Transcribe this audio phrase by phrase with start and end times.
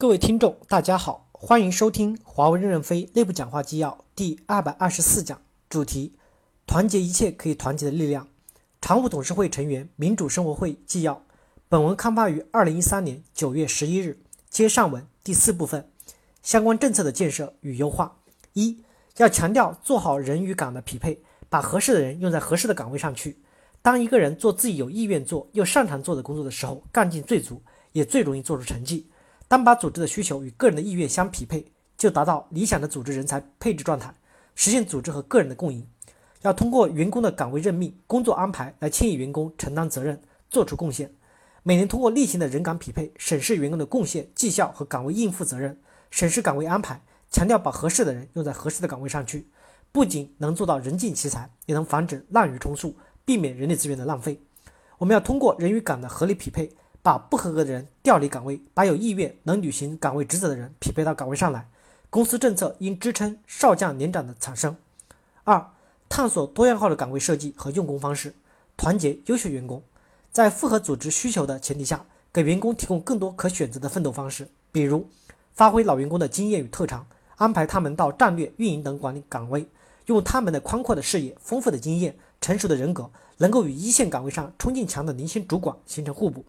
[0.00, 6.12] 各位听众，大家好，欢迎收听华为任正非内部讲话纪要第二百二十四讲，主题：
[6.68, 8.28] 团结一切可以团结的力量。
[8.80, 11.24] 常务董事会成员民主生活会纪要。
[11.68, 14.20] 本文刊发于二零一三年九月十一日。
[14.48, 15.90] 接上文第四部分，
[16.44, 18.18] 相关政策的建设与优化。
[18.52, 18.80] 一
[19.16, 23.40] 要强调做好人与岗的匹配，把合适的人用在合适的岗位上去。
[23.82, 29.07] 当一个人做自己有意愿做又擅长做的工作的时候，干劲最足，也最容易做出成绩。
[29.48, 31.64] 当把组织的需求与个人的意愿相匹配，
[31.96, 34.14] 就达到理想的组织人才配置状态，
[34.54, 35.86] 实现组织和个人的共赢。
[36.42, 41.10] 要通过员工的岗位任命、工作安排来牵引员工承担责任、做出贡献。
[41.62, 45.80] 每年通过例行的人岗匹配，审视员工的贡献、绩效和岗位应负责任，
[46.10, 49.48] 审视岗位安排，强调把合适的人用在合适的岗位上去，
[49.90, 52.94] 不仅能做到人尽其才，也能防止滥竽充数，
[53.24, 54.40] 避免人力资源的浪费。
[54.98, 56.70] 我们要通过人与岗的合理匹配。
[57.08, 61.66] 把不合格的人调离岗位，把有意愿能履行岗位职责的人匹配到岗位上来。
[62.10, 64.76] 公司政策应支撑少将年长的产生。
[65.44, 65.70] 二、
[66.06, 68.34] 探索多样化的岗位设计和用工方式，
[68.76, 69.82] 团结优秀员工，
[70.30, 74.46] 在符合组织需求的前提下，给员工提供更多可选择的奋斗方式。
[74.70, 75.08] 比如，
[75.54, 79.66] 发挥老员工的经验与特长，安排他们到战略、运营等管理岗位，
[80.04, 86.44] 用他们的宽阔的视野、丰富的经验、成熟的人格，能够与一线岗位上冲劲强的年轻主管形成互补。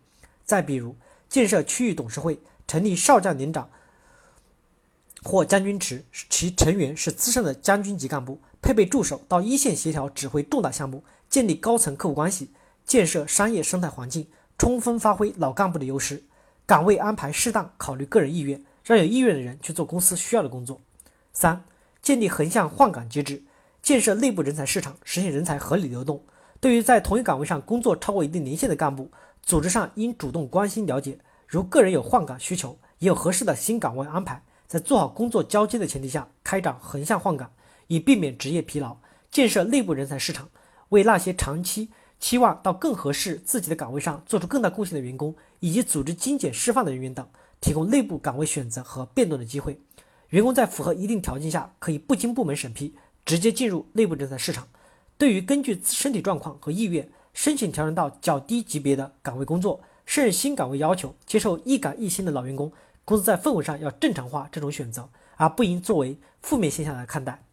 [0.50, 0.96] 再比如，
[1.30, 3.70] 建设区域董事会，成立少将连长
[5.22, 12.50] 或将军池，其成员是资深的将军级干部，配备助手到一线协调指挥重大项目，建立高层客户关系，
[12.84, 16.24] 建设商业生态环境，充分发挥老干部的优势。
[16.66, 20.82] 岗位安排适当考虑个人意愿，让有意愿的人去做公司需要的工作。
[21.32, 21.64] 三、
[22.02, 23.44] 建立横向换岗机制，
[23.84, 26.24] 建设内部人才市场，实现人才合理流动。
[26.62, 29.10] 对于在同一岗位上工作超过一定年限的干部，
[29.42, 37.52] 组织上应主动关心了解，如个人有换岗需求，也有合适的新岗位安排，在做好工作交接的前提下，开展横向换岗，
[37.88, 38.98] 以避免职业疲劳。
[39.32, 40.50] 建设内部人才市场，
[40.90, 47.28] 为那些长期期望到更合适自己的岗位上做出更大贡献的员工，以及组织精简释放的人员等，
[47.62, 49.80] 提供内部岗位选择和变动的机会。
[50.30, 54.68] 员工在符合一定条件下，可以不经部门审批，直接进入内部人才市场。
[55.18, 62.72] 对于根据身体状况和意愿，申请调整到较低级别的岗位工作，胜任新岗位要求，接受一岗一薪的老员工，
[63.06, 65.08] 公司在氛围上要正常化这种选择，
[65.38, 67.44] 而不应作为负面现象来看待。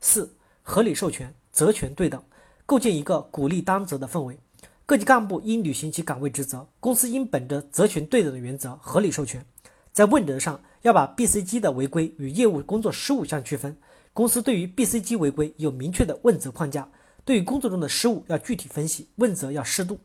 [0.00, 0.30] 四、
[0.62, 2.22] 合理授权，责权对等，
[2.64, 4.38] 构建一个鼓励担责的氛围。
[4.86, 9.44] 各级干部应履行其岗位职责，公司应本着责权对等的原则合理授权。
[9.92, 13.76] 在问责上，要把 BCG 的违规与业务工作失误相区分。
[14.14, 16.88] 公司对于 BCG 违规有明确的问责框架。
[17.28, 19.98] 对于工作中的失误要具体分析，问责要适度。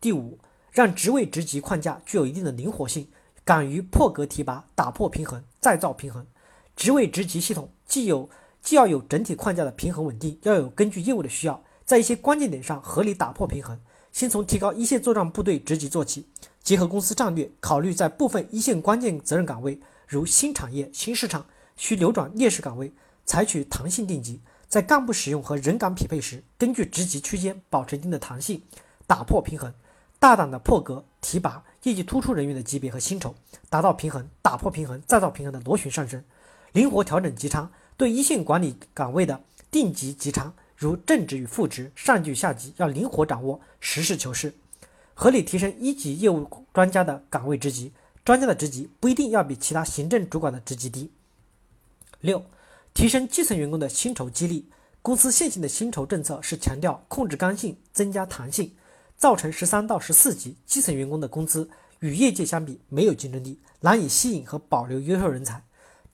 [0.00, 0.38] 第五，
[0.72, 3.08] 让职位职级框架具有一定的灵活性，
[3.44, 6.26] 敢于破格提拔，打破平衡，再造平衡。
[6.74, 8.30] 职位职级系统既有
[8.62, 13.78] 既要有整体框架的平衡稳定，要有根据业务的需要，在一些关键点上合理打破平衡。
[14.10, 16.26] 先从提高一线作战部队职级做起，
[16.62, 19.78] 结合公司战略，考虑在部分一线关键责任岗位，
[20.08, 21.44] 如新产业、新市场
[21.76, 22.94] 需流转劣势岗位，
[23.26, 24.40] 采取弹性定级。
[24.70, 28.62] 在干部使用和人岗匹配时，根据职级区间保持一定的弹性，
[29.04, 29.74] 打破平衡，
[30.20, 33.34] 大胆的破格提拔业绩突出人员的级别和薪酬，
[33.68, 36.22] 达到平衡，打破平衡，再造平衡的螺旋上升，
[36.70, 39.42] 灵活调整级差，对一线管理岗位的
[39.72, 44.54] 定级级差，如正职与副职、上级与下级，要灵活掌握，实事求是，
[45.14, 47.92] 合理提升一级业务专家的岗位职级，
[48.24, 51.10] 专家的职级不一定要比其他行政主管的职级低。
[52.20, 52.44] 六。
[52.94, 54.70] 提升基层员工的薪酬激励。
[55.02, 58.74] 公司现行的薪酬政策是强调控制刚性，增加弹性，
[59.16, 61.70] 造成十三到十四级基层员工的工资
[62.00, 65.64] 与业界相比没有竞争力，难以吸引和保留优秀人才。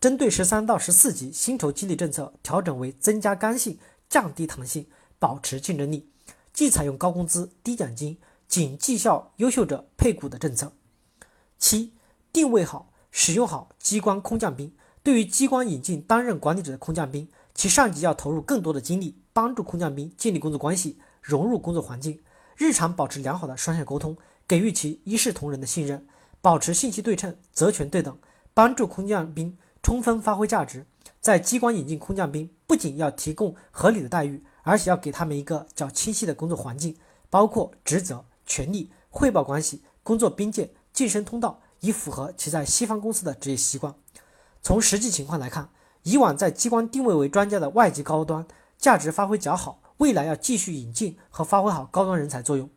[0.01, 3.77] 针对十三到十四级薪酬激励政策，调整为增加刚性，
[4.09, 4.87] 降低弹性，
[5.19, 6.09] 保持竞争力。
[6.53, 10.73] 既采用高工资、低奖金、仅绩效优秀者配股的政策。
[11.59, 11.93] 七，
[12.33, 14.73] 定位好，使用好机关空降兵。
[15.07, 22.21] 对于机关引进担任管理者的空降兵，其上级要投入更多的精力，帮助空降兵建立工作关系，融入工作环境，
[22.57, 24.17] 日常保持良好的双向沟通，
[24.49, 26.05] 给予其一视同仁的信任，
[26.41, 28.19] 保持信息对称、责权对等，
[28.53, 30.85] 帮助空降兵充分发挥价值。
[31.21, 36.97] 在机关引进空降兵，不仅要提供合理的待遇，而且要给他们一个较清晰的工作环境，
[37.31, 43.95] 包括职责、权利、汇报关系、工作边界、晋升通道，以符合其在西方公司的职业习惯。
[44.67, 45.69] 从实际情况来看，
[46.03, 48.45] 以往在机关定位为专家的外籍高端
[48.77, 52.69] 价值发挥较好，未来要继续引进和发挥好高端人才作用。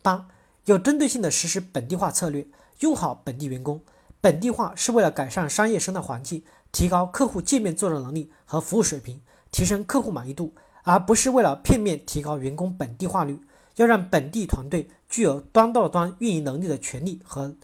[0.00, 0.28] 八，
[0.64, 2.46] 有针对性的实施本地化策略，
[2.78, 3.82] 用好本地员工。
[4.22, 6.42] 本地化是为了改善商业生态环境，
[6.72, 10.54] 提高客户界面作战能力和服务水平，提升客户满意度，
[10.84, 13.38] 而不是为了片面提高员工本地化率。
[13.74, 17.54] 要让本地团队具有端到端运营能力的权利和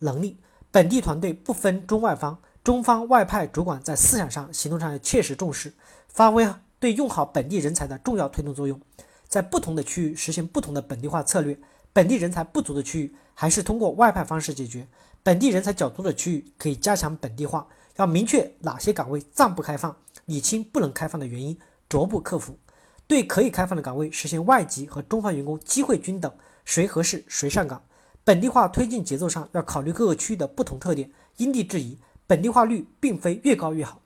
[0.00, 0.38] 能力。
[0.72, 5.72] 本地团队不分中外方，中方外派主管在思想上、行动上要切实重视，
[6.08, 6.44] 发挥
[6.80, 8.80] 对用好本地人才的重要推动作用。
[9.28, 11.56] 在不同的区域实行不同的本地化策略。
[11.92, 14.80] 本地人才不足的区域，还是通过外派方式解决；
[15.22, 17.68] 本地人才较多的区域，可以加强本地化。
[17.98, 21.56] 要明确哪些岗位暂不开放，理清不能开放的原因，
[21.88, 22.58] 逐步克服。
[23.06, 26.32] 对可以开放的岗位，实现外籍和中方员工机会均等，
[26.64, 27.80] 谁合适谁上岗。
[28.24, 31.96] 本地化推进节奏上要考虑各个区域的不同特点，因地制宜。
[32.26, 34.00] 本地化率并非越高越好。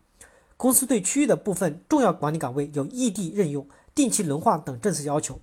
[0.56, 5.40] 公司对区域的部分重要管理岗位有异地任用、定期轮换等政策要求。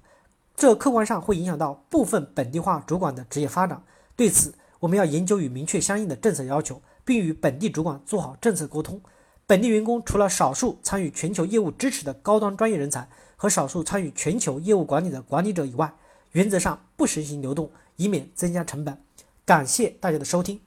[0.55, 3.81] 这客观上会影响到部分本地化主管的职业发展。
[4.15, 9.01] 对此，我们要研究与明确相应的政策要求，并与本地主管做好政策沟通。
[9.45, 15.93] 本地员工除了少数参与全球业务支持的高端专业人才和少数参与全球业务管理的管理者以外，
[16.33, 18.97] 原则上不实行流动，以免增加成本。
[19.45, 20.59] 感谢大家的收听。